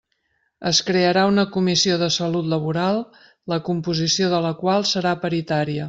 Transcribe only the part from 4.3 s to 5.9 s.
de la qual serà paritària.